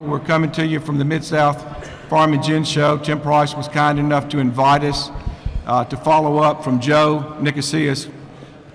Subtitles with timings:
[0.00, 1.60] We're coming to you from the Mid-South
[2.08, 2.98] Farm and Gin Show.
[2.98, 5.10] Tim Price was kind enough to invite us
[5.66, 8.08] uh, to follow up from Joe Nicosia's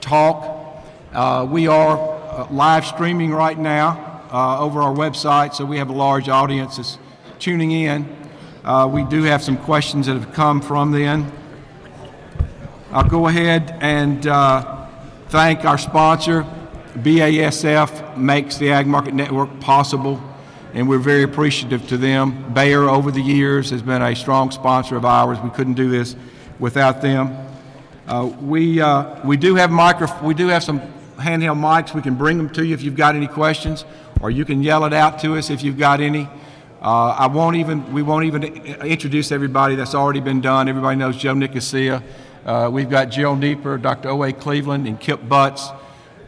[0.02, 0.84] talk.
[1.14, 5.90] Uh, we are uh, live streaming right now uh, over our website, so we have
[5.90, 6.98] a large audience that's
[7.40, 8.06] tuning in.
[8.66, 11.32] Uh, we do have some questions that have come from then.
[12.92, 14.90] I'll go ahead and uh,
[15.30, 16.46] thank our sponsor.
[16.96, 20.22] BASF makes the Ag Market Network possible,
[20.74, 22.54] and we're very appreciative to them.
[22.54, 25.40] Bayer, over the years, has been a strong sponsor of ours.
[25.40, 26.16] We couldn't do this
[26.60, 27.38] without them.
[28.08, 30.82] Uh, we, uh, we do have micro, we do have some
[31.18, 31.94] handheld mics.
[31.94, 33.86] We can bring them to you if you've got any questions,
[34.22, 36.28] or you can yell it out to us if you've got any.
[36.82, 39.76] Uh, I won't even, we won't even introduce everybody.
[39.76, 40.68] That's already been done.
[40.68, 42.04] Everybody knows Joe Nicosia.
[42.46, 44.10] Uh, we've got Jarral Neeper, Dr.
[44.10, 44.34] O.A.
[44.34, 45.70] Cleveland, and Kip Butts.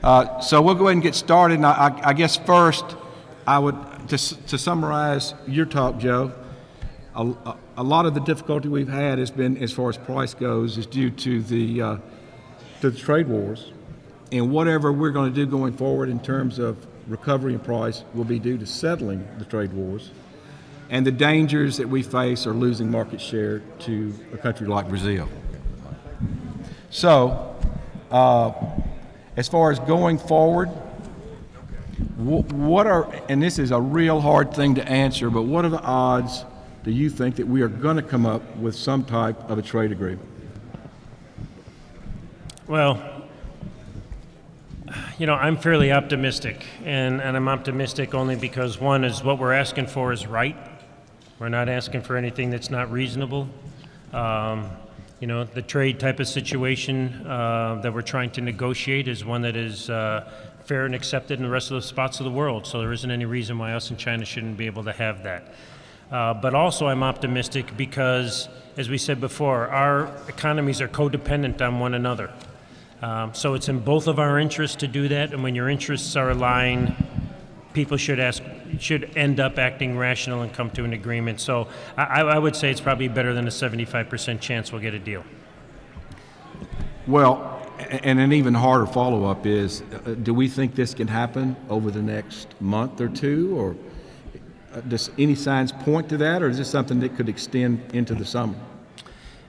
[0.02, 1.56] Uh, so we'll go ahead and get started.
[1.56, 2.86] And I, I, I guess first,
[3.46, 3.76] I would,
[4.08, 6.34] to, to summarize your talk, Joe,
[7.16, 10.78] a, a, lot of the difficulty we've had has been, as far as price goes,
[10.78, 11.98] is due to the, uh,
[12.82, 13.72] to the trade wars.
[14.32, 18.26] And whatever we're going to do going forward in terms of recovery in price will
[18.26, 20.12] be due to settling the trade wars.
[20.90, 25.28] And the dangers that we face are losing market share to a country like Brazil.
[26.90, 27.56] So,
[28.12, 28.52] uh,
[29.38, 30.70] as far as going forward,
[32.18, 35.82] what are, and this is a real hard thing to answer, but what are the
[35.82, 36.46] odds
[36.84, 39.62] do you think that we are going to come up with some type of a
[39.62, 40.28] trade agreement?
[42.68, 43.02] Well,
[45.18, 49.54] you know, I'm fairly optimistic, and, and I'm optimistic only because one is what we're
[49.54, 50.56] asking for is right.
[51.40, 53.48] We're not asking for anything that's not reasonable.
[54.14, 54.70] Um,
[55.20, 59.42] you know, the trade type of situation uh, that we're trying to negotiate is one
[59.44, 60.32] that is uh,
[60.66, 62.66] fair and accepted in the rest of the spots of the world.
[62.66, 65.54] So there isn't any reason why us and China shouldn't be able to have that.
[66.12, 68.48] Uh, but also, I'm optimistic because,
[68.78, 72.32] as we said before, our economies are codependent on one another.
[73.02, 76.16] Um, so it's in both of our interests to do that, and when your interests
[76.16, 76.96] are aligned,
[77.74, 78.42] people should ask
[78.80, 81.40] should end up acting rational and come to an agreement.
[81.40, 81.68] So
[81.98, 85.24] I, I would say it's probably better than a 75% chance we'll get a deal.
[87.08, 91.56] Well, and an even harder follow up is uh, do we think this can happen
[91.70, 93.58] over the next month or two?
[93.58, 93.76] Or
[94.74, 98.14] uh, does any signs point to that, or is this something that could extend into
[98.14, 98.56] the summer?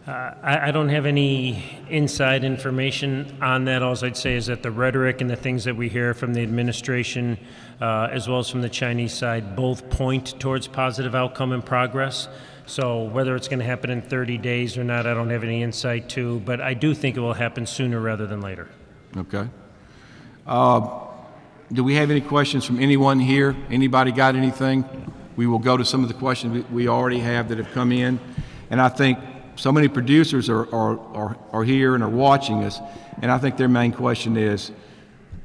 [0.06, 3.82] Uh, I, I, don't have any inside information on that.
[3.82, 6.42] All I'd say is that the rhetoric and the things that we hear from the
[6.42, 7.36] administration,
[7.80, 12.28] uh, as well as from the Chinese side, both point towards positive outcome and progress.
[12.66, 15.62] So whether it's going to happen in 30 days or not, I don't have any
[15.62, 18.68] insight to, but I do think it will happen sooner rather than later.
[19.16, 19.48] Okay.
[20.46, 21.00] Uh,
[21.72, 23.56] do we have any questions from anyone here?
[23.70, 24.84] Anybody got anything?
[25.36, 28.18] We will go to some of the questions we already have that have come in.
[28.70, 29.18] And I think
[29.56, 32.80] so many producers are, are, are, are here and are watching us,
[33.22, 34.70] and I think their main question is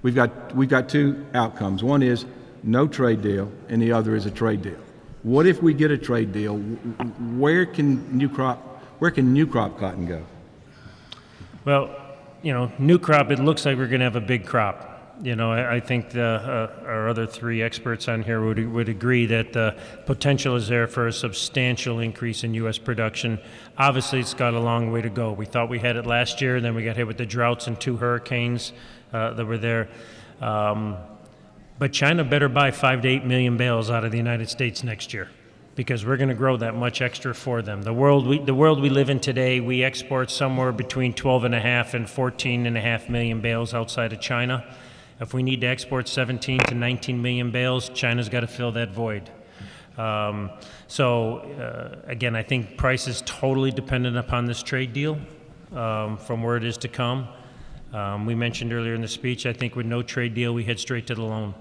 [0.01, 1.83] we've got, we've got two outcomes.
[1.83, 2.25] One is
[2.63, 4.79] no trade deal, and the other is a trade deal.
[5.23, 6.57] What if we get a trade deal?
[6.57, 10.23] Where can new crop, where can new crop cotton go?
[11.63, 11.95] Well,
[12.41, 14.87] you know, new crop, it looks like we're going to have a big crop.
[15.21, 16.23] You know, I, I think the,
[16.83, 19.77] uh, our other three experts on here would, would agree that the
[20.07, 22.79] potential is there for a substantial increase in U.S.
[22.79, 23.37] production.
[23.77, 25.33] Obviously, it's got a long way to go.
[25.33, 27.67] We thought we had it last year, and then we got hit with the droughts
[27.67, 28.73] and two hurricanes
[29.13, 29.89] uh, that were there.
[30.41, 30.97] Um,
[31.81, 35.15] but China better buy five to eight million bales out of the United States next
[35.15, 35.27] year
[35.73, 37.81] because we're going to grow that much extra for them.
[37.81, 41.55] The world we, the world we live in today, we export somewhere between 12 and
[41.55, 44.63] a half and 14 and a half million bales outside of China.
[45.19, 48.91] If we need to export 17 to 19 million bales, China's got to fill that
[48.91, 49.31] void.
[49.97, 50.51] Um,
[50.87, 55.17] so uh, again, I think price is totally dependent upon this trade deal
[55.71, 57.27] um, from where it is to come.
[57.91, 60.79] Um, we mentioned earlier in the speech, I think with no trade deal, we head
[60.79, 61.55] straight to the loan.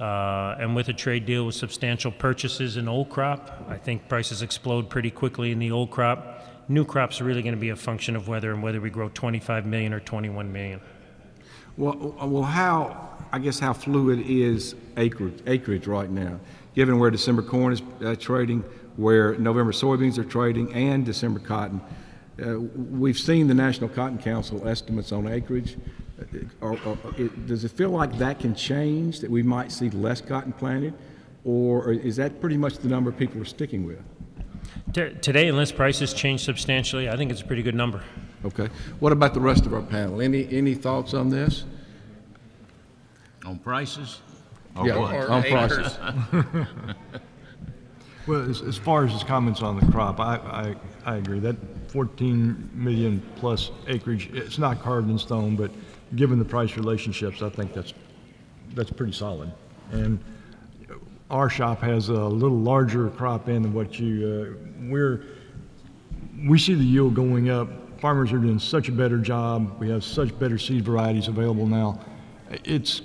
[0.00, 4.40] Uh, and with a trade deal with substantial purchases in old crop, I think prices
[4.40, 6.46] explode pretty quickly in the old crop.
[6.68, 9.10] New crop's are really going to be a function of weather and whether we grow
[9.10, 10.80] 25 million or 21 million.
[11.76, 16.40] Well, well, how I guess how fluid is acreage, acreage right now,
[16.74, 18.64] given where December corn is uh, trading,
[18.96, 21.80] where November soybeans are trading, and December cotton.
[22.42, 25.76] Uh, we've seen the National Cotton Council estimates on acreage.
[26.62, 26.76] Uh,
[27.16, 30.94] it, does it feel like that can change, that we might see less cotton planted,
[31.44, 34.02] or is that pretty much the number people are sticking with?
[34.92, 38.02] Today, unless prices change substantially, I think it's a pretty good number.
[38.44, 38.68] Okay.
[38.98, 40.20] What about the rest of our panel?
[40.20, 41.64] Any any thoughts on this?
[43.44, 44.20] On prices?
[44.84, 45.98] yeah, on prices.
[48.26, 50.74] Well, as, as far as his comments on the crop, I, I,
[51.04, 51.40] I agree.
[51.40, 51.56] That
[51.90, 55.70] 14 million plus acreage, it's not carved in stone, but
[56.14, 57.94] given the price relationships, I think that's,
[58.74, 59.52] that's pretty solid.
[59.92, 60.18] And
[61.30, 65.24] our shop has a little larger crop in than what you, uh, we're,
[66.46, 67.68] we see the yield going up.
[68.00, 69.78] Farmers are doing such a better job.
[69.78, 72.00] We have such better seed varieties available now.
[72.64, 73.02] It's,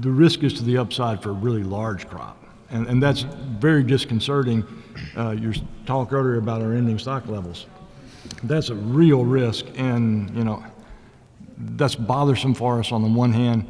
[0.00, 2.44] the risk is to the upside for a really large crop.
[2.70, 4.64] And, and that's very disconcerting.
[5.16, 5.54] Uh, your
[5.84, 7.66] talk earlier about our ending stock levels.
[8.44, 9.66] That's a real risk.
[9.76, 10.64] And, you know,
[11.58, 13.66] that's bothersome for us on the one hand.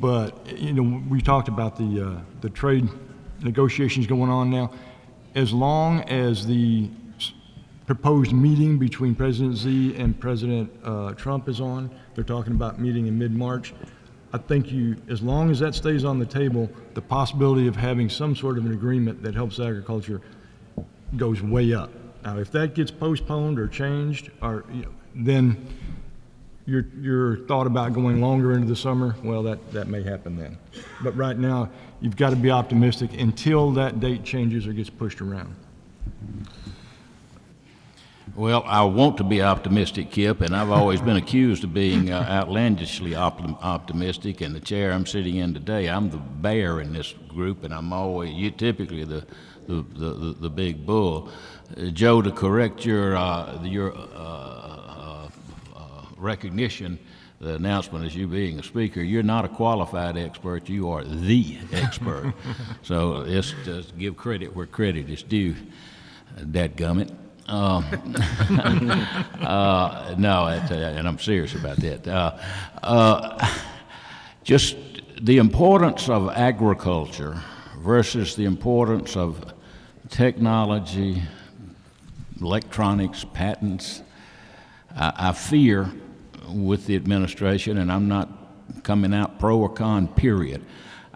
[0.00, 2.88] But, you know, we talked about the, uh, the trade
[3.42, 4.72] negotiations going on now.
[5.34, 6.88] As long as the
[7.86, 13.06] proposed meeting between President Xi and President uh, Trump is on, they're talking about meeting
[13.06, 13.74] in mid-March,
[14.32, 18.08] I think you, as long as that stays on the table, the possibility of having
[18.08, 20.20] some sort of an agreement that helps agriculture
[21.16, 21.90] goes way up.
[22.22, 25.66] Now, if that gets postponed or changed, or, you know, then
[26.66, 30.58] your, your thought about going longer into the summer, well, that, that may happen then.
[31.02, 31.70] But right now,
[32.00, 35.54] you've got to be optimistic until that date changes or gets pushed around.
[38.36, 42.26] Well, I want to be optimistic, Kip, and I've always been accused of being uh,
[42.28, 44.40] outlandishly optim- optimistic.
[44.40, 47.92] And the chair I'm sitting in today, I'm the bear in this group, and I'm
[47.92, 49.26] always you typically the
[49.66, 51.28] the, the, the, big bull.
[51.76, 54.59] Uh, Joe, to correct your uh, your uh,
[56.20, 56.98] recognition,
[57.40, 60.68] the announcement as you being a speaker, you're not a qualified expert.
[60.68, 62.34] You are the expert.
[62.82, 65.56] so just give credit where credit is due.
[66.38, 67.10] Dadgummit.
[67.48, 67.84] Um,
[69.42, 72.06] uh, no, it, uh, and I'm serious about that.
[72.06, 72.38] Uh,
[72.82, 73.56] uh,
[74.44, 74.76] just
[75.20, 77.42] the importance of agriculture
[77.78, 79.52] versus the importance of
[80.10, 81.22] technology,
[82.40, 84.02] electronics, patents.
[84.94, 85.90] I, I fear
[86.52, 88.28] with the administration, and I'm not
[88.82, 90.64] coming out pro or con, period.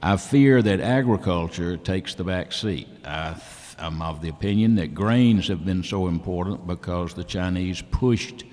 [0.02, 2.88] I fear that agriculture takes the back seat.
[3.04, 3.36] I,
[3.78, 8.44] I'm of the opinion that grains have been so important because the Chinese pushed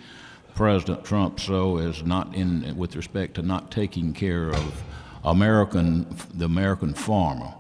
[0.56, 4.84] President Trump so as not in with respect to not taking care of
[5.24, 7.54] American the American farmer.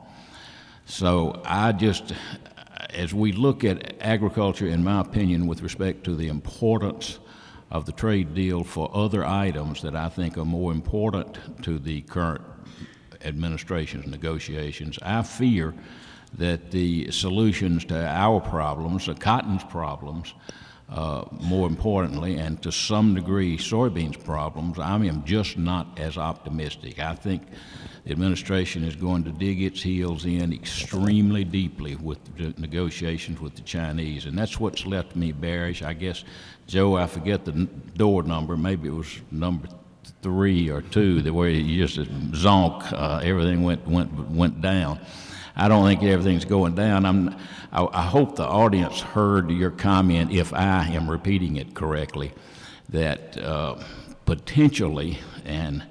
[0.86, 2.14] So I just,
[2.90, 7.20] as we look at agriculture, in my opinion, with respect to the importance
[7.72, 12.02] of the trade deal for other items that I think are more important to the
[12.02, 12.44] current
[13.24, 15.74] administration's negotiations, I fear
[16.38, 20.34] that the solutions to our problems, the cotton's problems,
[20.92, 27.00] uh, more importantly, and to some degree soybeans problems, I am just not as optimistic.
[27.00, 27.44] I think
[28.04, 33.56] the administration is going to dig its heels in extremely deeply with the negotiations with
[33.56, 35.82] the Chinese, and that's what's left me bearish.
[35.82, 36.26] I guess,
[36.68, 37.54] Joe, I forget the
[37.96, 38.58] door number.
[38.58, 39.70] Maybe it was number
[40.22, 42.00] three or two, the way you just
[42.32, 45.00] zonk, uh, everything went went went down.
[45.56, 47.06] I don't think everything's going down.
[47.06, 47.36] I'm,
[47.72, 52.32] I, I hope the audience heard your comment, if I am repeating it correctly,
[52.90, 53.76] that uh,
[54.26, 55.84] potentially and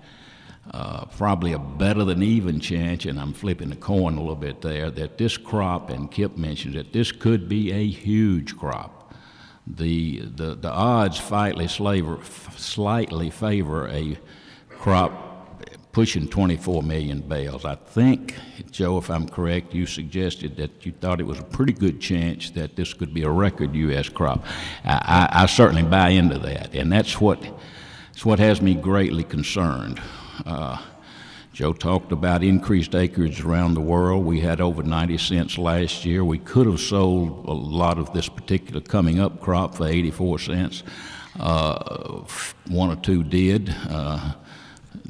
[0.73, 4.61] uh, probably a better than even chance, and I'm flipping the coin a little bit
[4.61, 9.13] there, that this crop, and Kip mentioned it, this could be a huge crop.
[9.67, 14.19] The, the, the odds slightly, slightly favor a
[14.69, 15.30] crop
[15.93, 17.65] pushing 24 million bales.
[17.65, 18.37] I think,
[18.71, 22.51] Joe, if I'm correct, you suggested that you thought it was a pretty good chance
[22.51, 24.09] that this could be a record U.S.
[24.09, 24.45] crop.
[24.85, 27.41] I, I, I certainly buy into that, and that's what,
[28.13, 30.01] that's what has me greatly concerned.
[30.47, 30.81] Uh,
[31.53, 34.25] Joe talked about increased acreage around the world.
[34.25, 36.25] We had over 90 cents last year.
[36.25, 40.83] We could have sold a lot of this particular coming up crop for 84 cents.
[41.39, 42.25] Uh,
[42.69, 43.75] one or two did.
[43.89, 44.35] Uh,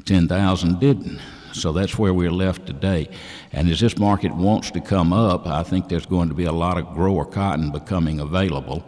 [0.05, 1.19] 10,000 didn't.
[1.53, 3.09] So that's where we're left today.
[3.51, 6.51] And as this market wants to come up, I think there's going to be a
[6.51, 8.85] lot of grower cotton becoming available.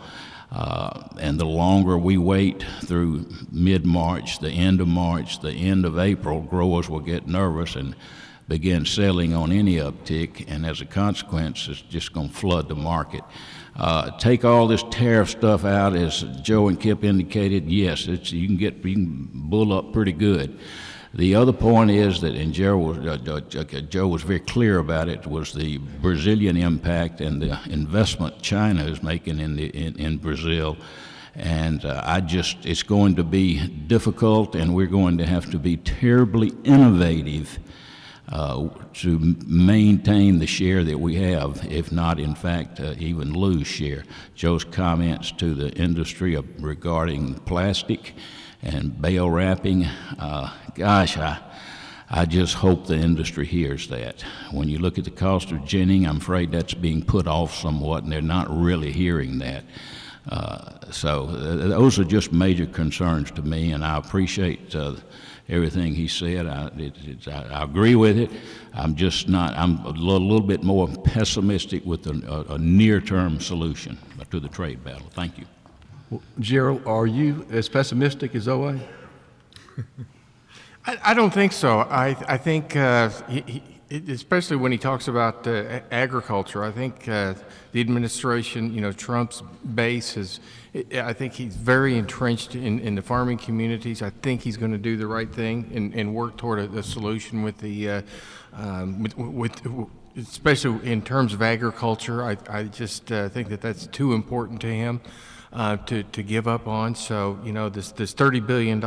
[0.51, 5.83] Uh, and the longer we wait through mid March, the end of March, the end
[5.83, 7.95] of April, growers will get nervous and
[8.47, 12.75] begin selling on any uptick, and as a consequence, it's just going to flood the
[12.75, 13.23] market.
[13.75, 17.69] Uh, take all this tariff stuff out, as Joe and Kip indicated.
[17.69, 20.59] Yes, you can get you can bull up pretty good.
[21.15, 23.41] The other point is that, and Joe was, uh,
[23.87, 29.03] Joe was very clear about it, was the Brazilian impact and the investment China is
[29.03, 30.75] making in, the, in, in Brazil.
[31.35, 35.59] And uh, I just, it's going to be difficult, and we're going to have to
[35.59, 37.59] be terribly innovative
[38.29, 43.67] uh, to maintain the share that we have, if not, in fact, uh, even lose
[43.67, 44.03] share.
[44.33, 48.13] Joe's comments to the industry regarding plastic
[48.61, 49.85] and bale wrapping,
[50.17, 51.39] uh, gosh, I,
[52.09, 54.21] I just hope the industry hears that.
[54.51, 58.03] When you look at the cost of ginning, I'm afraid that's being put off somewhat,
[58.03, 59.63] and they're not really hearing that.
[60.29, 64.95] Uh, so uh, those are just major concerns to me, and I appreciate uh,
[65.49, 66.47] everything he said.
[66.47, 68.31] I, it, it's I, I agree with it.
[68.73, 69.53] I'm just not.
[69.57, 73.97] I'm a little, little bit more pessimistic with a, a, a near-term solution
[74.31, 75.07] to the trade battle.
[75.11, 75.45] Thank you.
[76.39, 78.79] Jarral, are you as pessimistic as OA?
[80.85, 81.79] I, I don't think so.
[81.79, 86.71] I, I think, uh, he, he, it- especially when he talks about uh, agriculture, I
[86.71, 87.33] think uh,
[87.71, 89.41] the administration, you know, Trump's
[89.75, 90.39] base is,
[90.93, 94.01] I- think he's very entrenched in, in the farming communities.
[94.01, 96.83] I think he's going to do the right thing and, and work toward a, a
[96.83, 98.01] solution with the, uh,
[98.53, 99.61] um, with, with,
[100.17, 102.23] especially in terms of agriculture.
[102.23, 105.01] I, I just uh, think that that's too important to him
[105.53, 106.95] uh, to, to give up on.
[106.95, 108.83] So, you know, this, this $30 billion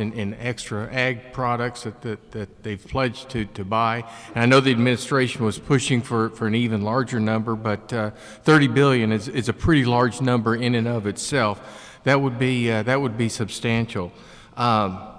[0.00, 4.04] in, in extra ag products that, that, that they've pledged to, to buy.
[4.34, 8.10] And I know the administration was pushing for, for an even larger number, but uh,
[8.44, 12.00] 30 billion is, is a pretty large number in and of itself.
[12.04, 14.12] That would be, uh, that would be substantial.
[14.56, 15.13] Um,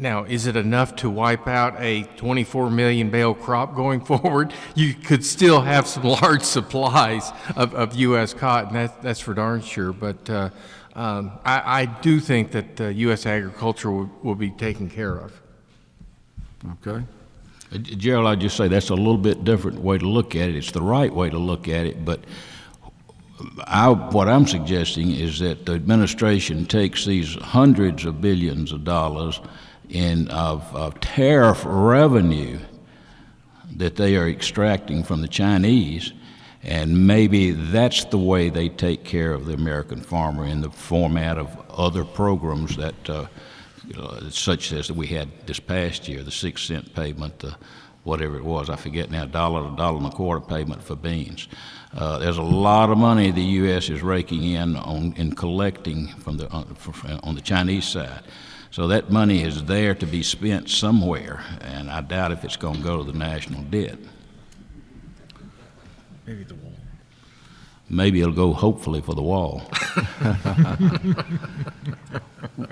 [0.00, 4.54] now, is it enough to wipe out a 24 million bale crop going forward?
[4.74, 8.32] You could still have some large supplies of, of U.S.
[8.32, 9.92] cotton, that, that's for darn sure.
[9.92, 10.50] But uh,
[10.94, 13.26] um, I, I do think that uh, U.S.
[13.26, 15.32] agriculture will, will be taken care of.
[16.86, 17.04] Okay.
[17.72, 20.56] Uh, Jarral, I'd just say that's a little bit different way to look at it.
[20.56, 22.20] It's the right way to look at it, but
[23.66, 29.40] I, what I'm suggesting is that the administration takes these hundreds of billions of dollars
[29.88, 32.58] in of, of tariff revenue
[33.76, 36.12] that they are extracting from the Chinese,
[36.62, 41.38] and maybe that's the way they take care of the American farmer in the format
[41.38, 43.26] of other programs that, uh,
[43.86, 47.56] you know, such as that we had this past year, the six cent payment, the
[48.04, 51.46] whatever it was, I forget now, dollar, a dollar and a quarter payment for beans.
[51.96, 53.88] Uh, there's a lot of money the U.S.
[53.88, 58.22] is raking in on in collecting from the on, for- on the Chinese side.
[58.70, 62.76] So that money is there to be spent somewhere, and I doubt if it's going
[62.76, 63.98] to go to the national debt.
[66.26, 66.72] Maybe the wall.
[67.88, 69.62] Maybe it'll go hopefully for the wall.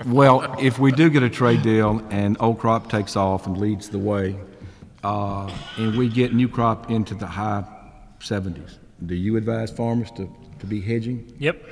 [0.05, 3.89] Well, if we do get a trade deal and old crop takes off and leads
[3.89, 4.37] the way,
[5.03, 7.63] uh, and we get new crop into the high
[8.19, 11.31] 70s, do you advise farmers to, to be hedging?
[11.39, 11.63] Yep.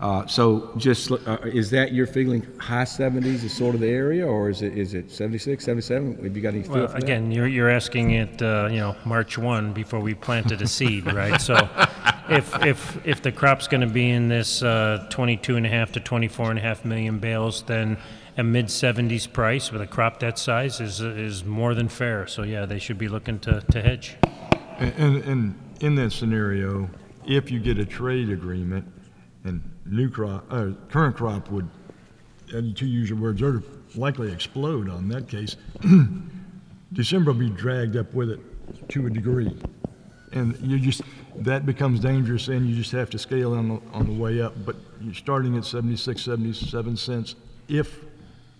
[0.00, 4.26] Uh, So just, uh, is that you're feeling, high 70s is sort of the area,
[4.26, 6.22] or is it, is it 76, 77?
[6.24, 7.02] Have you got any feel Well, for that?
[7.02, 11.12] again, you're, you're asking it, uh, you know, March 1 before we planted a seed,
[11.12, 11.40] right?
[11.40, 11.54] So
[12.28, 15.92] if, if, if the crop's going to be in this uh, 22 and a half
[15.92, 17.96] to 24 and a half million bales, then
[18.36, 22.26] a mid-70s price with a crop that size is, is more than fair.
[22.26, 24.16] So yeah, they should be looking to, to hedge.
[24.78, 26.90] And, and, and in that scenario,
[27.26, 28.86] if you get a trade agreement
[29.44, 31.68] and new crop, uh, current crop would,
[32.52, 33.62] and to use your words, are
[33.94, 35.56] likely explode on that case,
[36.92, 38.40] December will be dragged up with it
[38.88, 39.56] to a degree.
[40.32, 41.02] And you just,
[41.36, 44.52] that becomes dangerous and you just have to scale on the, on the way up.
[44.64, 47.36] But you're starting at 76, 77 cents
[47.68, 48.00] if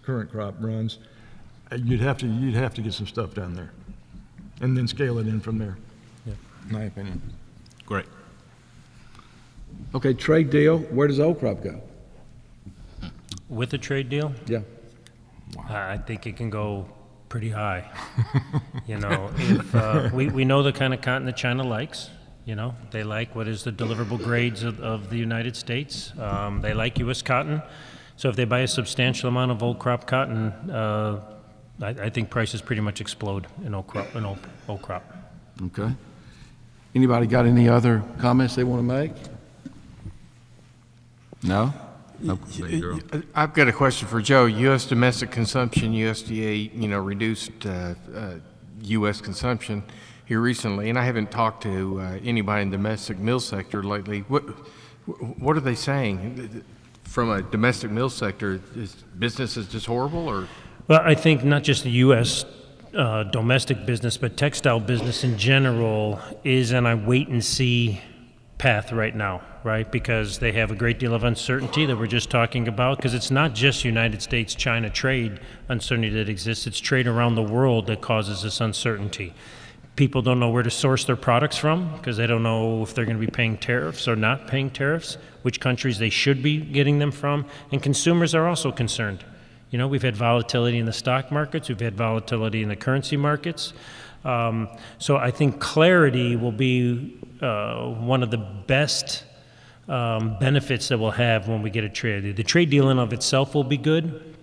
[0.02, 0.98] current crop runs,
[1.72, 3.72] uh, you'd have to, you'd have to get some stuff down there.
[4.60, 5.76] And then scale it in from there.
[6.26, 6.34] Yeah,
[6.70, 7.20] my opinion.
[7.86, 8.06] Great.
[9.94, 11.80] Okay, trade deal, where does old crop go?
[13.48, 14.60] With a trade deal, Yeah.
[15.68, 16.86] I I think it can go
[17.28, 17.84] pretty high.
[18.86, 22.10] You know, if, uh, we, we know the kind of cotton that China likes,
[22.44, 26.12] you know, they like what is the deliverable grades of, of the United States.
[26.18, 27.22] Um, they like U.S.
[27.22, 27.62] cotton.
[28.16, 31.22] So if they buy a substantial amount of old crop cotton, uh,
[31.80, 35.04] I, I think prices pretty much explode in old crop, in old, old crop.
[35.62, 35.90] Okay.
[36.94, 39.12] Anybody got any other comments they want to make?
[41.44, 41.72] No?
[43.34, 44.46] I've got a question for Joe.
[44.46, 44.86] U.S.
[44.86, 48.34] domestic consumption, USDA, you know, reduced uh, uh,
[48.82, 49.20] U.S.
[49.20, 49.82] consumption
[50.24, 54.20] here recently, and I haven't talked to uh, anybody in the domestic mill sector lately.
[54.28, 54.42] What
[55.38, 56.64] what are they saying
[57.02, 58.60] from a domestic mill sector?
[58.74, 60.48] Is business is just horrible, or
[60.88, 62.46] Well, I think not just the U.S.
[62.94, 68.00] Uh, domestic business, but textile business in general is on a wait and see
[68.58, 69.90] path right now, right?
[69.90, 72.98] Because they have a great deal of uncertainty that we're just talking about.
[72.98, 77.42] Because it's not just United States China trade uncertainty that exists, it's trade around the
[77.42, 79.34] world that causes this uncertainty.
[79.96, 83.04] People don't know where to source their products from because they don't know if they're
[83.04, 86.98] going to be paying tariffs or not paying tariffs, which countries they should be getting
[86.98, 87.46] them from.
[87.70, 89.24] And consumers are also concerned.
[89.70, 93.16] You know, we've had volatility in the stock markets, we've had volatility in the currency
[93.16, 93.72] markets.
[94.24, 99.24] Um, so I think clarity will be uh, one of the best
[99.88, 102.36] um, benefits that we'll have when we get a trade.
[102.36, 104.34] The trade deal in of itself will be good,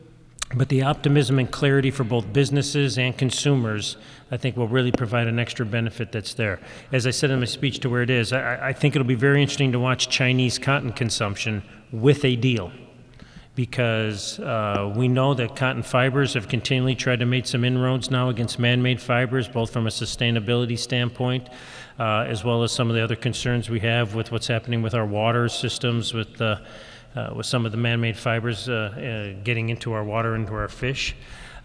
[0.53, 3.97] but the optimism and clarity for both businesses and consumers,
[4.29, 6.59] I think, will really provide an extra benefit that's there.
[6.91, 9.15] As I said in my speech to where it is, I, I think it'll be
[9.15, 12.71] very interesting to watch Chinese cotton consumption with a deal
[13.61, 18.27] because uh, we know that cotton fibers have continually tried to make some inroads now
[18.27, 21.47] against man-made fibers, both from a sustainability standpoint,
[21.99, 24.95] uh, as well as some of the other concerns we have with what's happening with
[24.95, 26.57] our water systems, with uh,
[27.15, 30.67] uh with some of the man-made fibers uh, uh, getting into our water, into our
[30.67, 31.15] fish.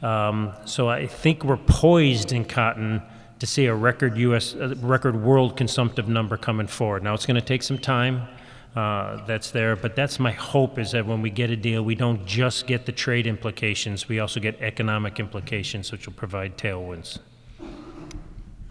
[0.02, 3.00] Um, so I think we're poised in cotton
[3.38, 4.54] to see a record U.S.
[4.54, 7.02] record world consumptive number coming forward.
[7.02, 8.28] Now it's going to take some time
[8.76, 9.74] uh, that's there.
[9.74, 12.84] But that's my hope is that when we get a deal, we don't just get
[12.84, 17.18] the trade implications, we also get economic implications, which will provide tailwinds.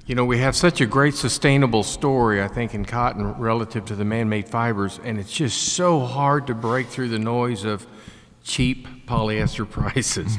[0.05, 3.95] You know, we have such a great sustainable story, I think, in cotton relative to
[3.95, 7.87] the man made fibers, and it's just so hard to break through the noise of
[8.43, 10.37] cheap polyester prices.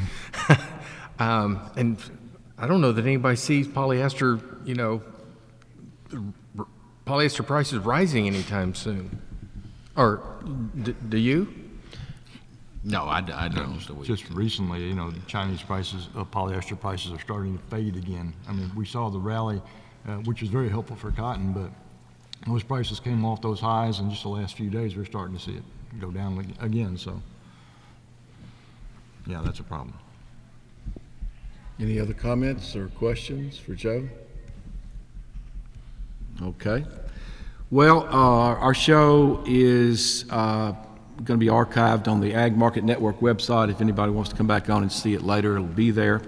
[1.19, 1.99] um, and
[2.57, 5.03] I don't know that anybody sees polyester, you know,
[7.05, 9.21] polyester prices rising anytime soon.
[9.97, 10.23] Or
[10.83, 11.49] d- do you?
[12.85, 13.81] No, I, I don't.
[14.05, 18.33] Just recently, you know, Chinese prices, uh, polyester prices are starting to fade again.
[18.49, 19.61] I mean, we saw the rally,
[20.07, 21.71] uh, which was very helpful for cotton, but
[22.47, 25.43] those prices came off those highs, and just the last few days, we're starting to
[25.43, 25.65] see it
[26.01, 26.97] go down again.
[26.97, 27.21] So,
[29.27, 29.99] yeah, that's a problem.
[31.81, 34.09] Any other comments or questions for Joe?
[36.41, 36.85] Okay.
[37.73, 40.71] Well, uh, our show is uh,
[41.17, 43.73] going to be archived on the Ag Market Network website.
[43.73, 46.23] If anybody wants to come back on and see it later, it'll be there.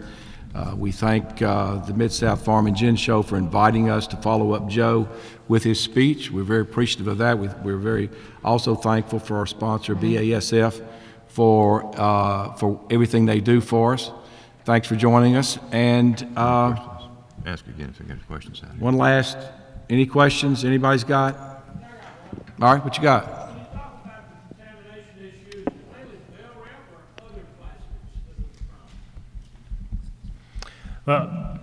[0.52, 4.16] Uh, we thank uh, the Mid South Farm and Gin Show for inviting us to
[4.16, 5.08] follow up Joe
[5.46, 6.32] with his speech.
[6.32, 7.38] We're very appreciative of that.
[7.38, 8.10] We, are very
[8.42, 10.84] also thankful for our sponsor, BASF,
[11.28, 14.10] for, uh, for everything they do for us.
[14.64, 15.56] Thanks for joining us.
[15.70, 16.74] And uh,
[17.46, 18.60] ask again if you got questions.
[18.80, 19.38] One last
[19.90, 21.36] any questions anybody's got?
[22.60, 23.38] All right, what you got?
[31.06, 31.58] Well,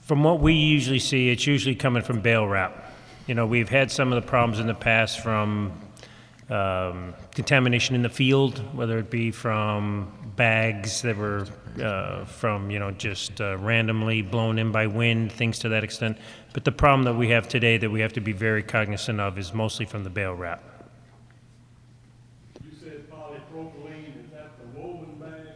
[0.00, 2.94] from what we usually see, it's usually coming from bale wrap.
[3.26, 5.72] You know, we've had some of the problems in the past from
[6.50, 11.46] um, contamination in the field, whether it be from bags that were
[11.82, 16.16] uh, from you know just uh, randomly blown in by wind, things to that extent.
[16.54, 19.38] But the problem that we have today that we have to be very cognizant of
[19.38, 20.62] is mostly from the bale wrap.
[22.64, 24.24] You said polypropylene.
[24.24, 25.48] Is that the woven bag?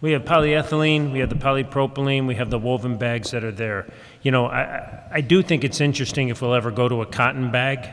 [0.00, 3.92] We have polyethylene, we have the polypropylene, we have the woven bags that are there.
[4.22, 7.50] You know, I, I do think it's interesting if we'll ever go to a cotton
[7.50, 7.90] bag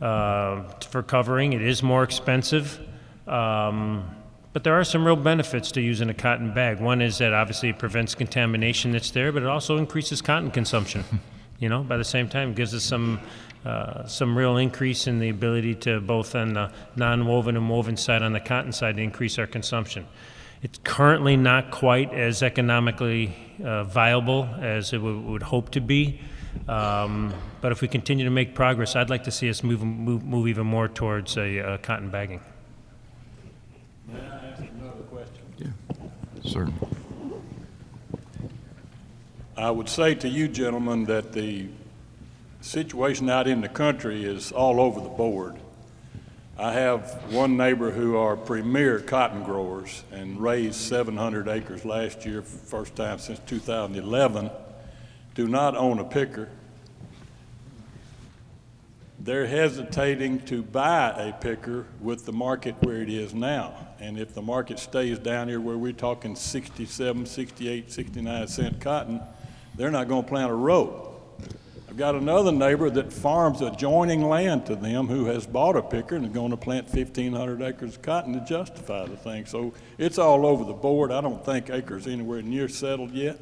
[0.00, 1.52] uh, for covering.
[1.52, 2.80] It is more expensive.
[3.26, 4.16] Um,
[4.52, 6.80] but there are some real benefits to using a cotton bag.
[6.80, 11.04] One is that obviously it prevents contamination that's there, but it also increases cotton consumption.
[11.60, 13.20] you know, by the same time, it gives us some
[13.64, 18.22] uh, some real increase in the ability to both on the non-woven and woven side,
[18.22, 20.06] on the cotton side, to increase our consumption.
[20.62, 26.20] It's currently not quite as economically uh, viable as it would hope to be.
[26.68, 30.24] Um, but if we continue to make progress, I'd like to see us move, move,
[30.24, 32.40] move even more towards a, a cotton bagging.
[34.12, 35.44] I have another question.
[35.58, 36.50] Yeah.
[36.50, 36.88] Certainly.
[39.56, 41.68] I would say to you gentlemen that the
[42.60, 45.56] situation out in the country is all over the board.
[46.58, 52.42] I have one neighbor who are premier cotton growers and raised 700 acres last year,
[52.42, 54.50] first time since 2011,
[55.40, 56.50] do not own a picker.
[59.18, 63.88] They're hesitating to buy a picker with the market where it is now.
[64.00, 69.22] And if the market stays down here where we're talking 67, 68, 69 cent cotton,
[69.76, 71.18] they're not going to plant a row.
[71.88, 76.16] I've got another neighbor that farms adjoining land to them who has bought a picker
[76.16, 79.46] and is going to plant 1,500 acres of cotton to justify the thing.
[79.46, 81.10] So it's all over the board.
[81.10, 83.40] I don't think acres anywhere near settled yet.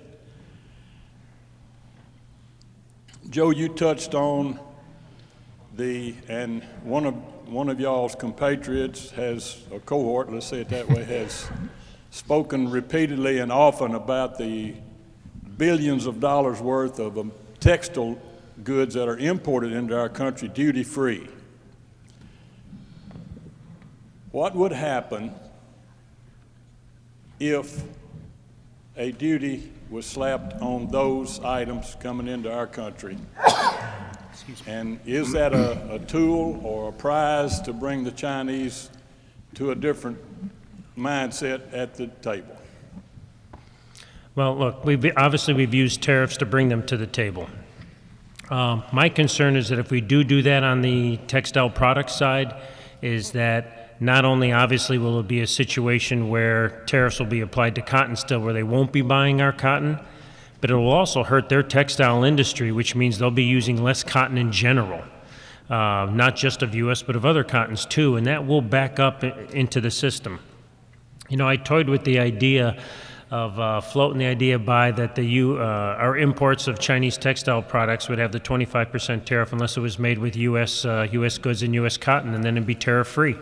[3.30, 4.58] Joe, you touched on
[5.76, 7.14] the, and one of,
[7.46, 11.46] one of y'all's compatriots has, a cohort, let's say it that way, has
[12.10, 14.74] spoken repeatedly and often about the
[15.58, 18.18] billions of dollars worth of um, textile
[18.64, 21.28] goods that are imported into our country duty-free.
[24.32, 25.34] What would happen
[27.38, 27.82] if
[28.98, 33.16] a duty was slapped on those items coming into our country?
[34.66, 38.90] And is that a, a tool or a prize to bring the Chinese
[39.54, 40.18] to a different
[40.96, 42.56] mindset at the table?
[44.34, 47.48] Well, look, we've, obviously, we've used tariffs to bring them to the table.
[48.50, 52.54] Um, My concern is that if we do do that on the textile product side,
[53.02, 57.74] is that not only obviously will it be a situation where tariffs will be applied
[57.74, 59.98] to cotton still, where they won't be buying our cotton,
[60.60, 64.38] but it will also hurt their textile industry, which means they'll be using less cotton
[64.38, 65.02] in general,
[65.70, 69.24] uh, not just of U.S., but of other cottons too, and that will back up
[69.24, 70.40] into the system.
[71.28, 72.80] You know, I toyed with the idea
[73.30, 77.62] of uh, floating the idea by that the U, uh, our imports of Chinese textile
[77.62, 80.84] products would have the 25% tariff unless it was made with U.S.
[80.84, 81.36] Uh, U.S.
[81.36, 81.98] goods and U.S.
[81.98, 83.36] cotton, and then it'd be tariff-free.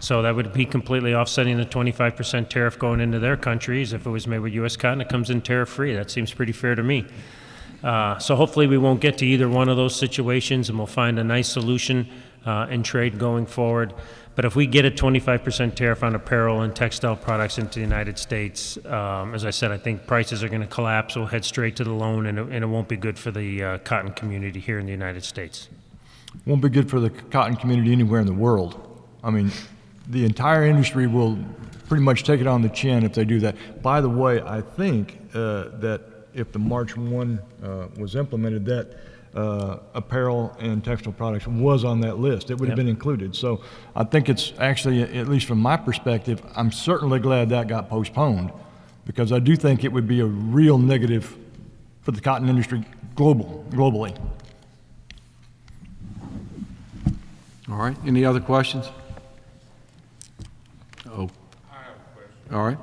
[0.00, 3.92] So that would be completely offsetting the 25% tariff going into their countries.
[3.92, 4.76] If it was made with U.S.
[4.76, 5.94] cotton, it comes in tariff-free.
[5.94, 7.06] That seems pretty fair to me.
[7.82, 11.18] Uh, So hopefully, we won't get to either one of those situations, and we'll find
[11.18, 12.08] a nice solution
[12.46, 13.94] uh, in trade going forward.
[14.38, 18.20] But if we get a 25% tariff on apparel and textile products into the United
[18.20, 21.16] States, um, as I said, I think prices are going to collapse.
[21.16, 23.64] We'll head straight to the loan, and it and it won't be good for the
[23.64, 25.68] uh, cotton community here in the United States.
[26.46, 29.02] Won't be good for the cotton community anywhere in the world.
[29.24, 29.50] I mean,
[30.06, 31.36] the entire industry will
[31.88, 33.82] pretty much take it on the chin if they do that.
[33.82, 39.00] By the way, I think uh, that if the March 1 uh, was implemented, that
[39.34, 42.50] uh, apparel and textile products was on that list.
[42.50, 42.84] It would have Yep.
[42.84, 43.36] been included.
[43.36, 43.60] So
[43.94, 48.50] I think it's actually, at least from my perspective, I'm certainly glad that got postponed
[49.04, 51.36] because I do think it would be a real negative
[52.02, 54.16] for the cotton industry global, globally.
[57.70, 58.88] All right, any other questions?
[61.10, 61.28] Oh.
[62.50, 62.78] All right.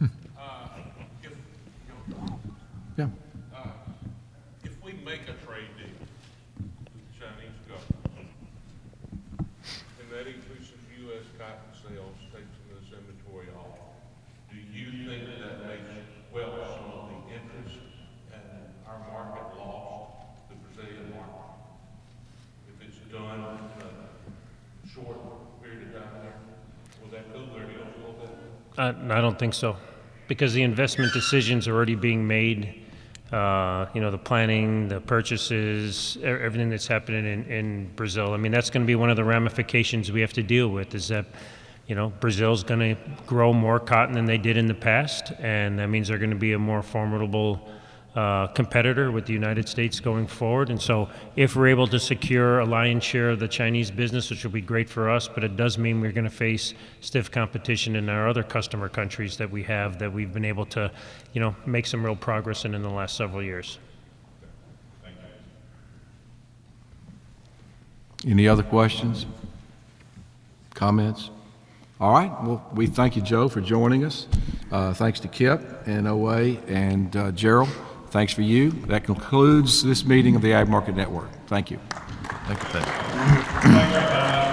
[2.96, 3.08] Yeah.
[4.62, 8.30] If we make a trade deal with the Chinese government,
[9.98, 11.26] and that increases U.S.
[11.36, 13.82] cotton sales, takes some of this inventory off,
[14.46, 15.90] do you think that makes
[16.32, 17.82] well some of the interest
[18.30, 18.46] and
[18.86, 21.50] our market lost, the Brazilian market?
[22.70, 25.18] If it's done in a short
[25.60, 26.38] period of time there,
[27.02, 28.30] will that cool their heels a little bit?
[28.88, 29.76] I don't think so,
[30.28, 32.80] because the investment decisions are already being made.
[33.32, 38.32] Uh, you know, the planning, the purchases, everything that's happening in, in Brazil.
[38.32, 40.94] I mean, that's going to be one of the ramifications we have to deal with.
[40.94, 41.26] Is that,
[41.88, 45.78] you know, Brazil's going to grow more cotton than they did in the past, and
[45.80, 47.68] that means they're going to be a more formidable
[48.14, 50.70] uh, competitor with the United States going forward.
[50.70, 54.44] And so, if we're able to secure a lion's share of the Chinese business, which
[54.44, 57.96] will be great for us, but it does mean we're going to face stiff competition
[57.96, 60.90] in our other customer countries that we have that we've been able to,
[61.32, 63.78] you know, make some real progress in in the last several years.
[68.26, 69.26] Any other questions?
[70.72, 71.30] Comments?
[72.00, 74.26] All right, well, we thank you, Joe, for joining us.
[74.72, 77.68] Uh, Thanks to Kip and OA and uh, Jarral.
[78.14, 78.70] Thanks for you.
[78.86, 81.28] That concludes this meeting of the Ag Market Network.
[81.48, 81.80] Thank you.
[82.46, 84.40] Thank you, Pat.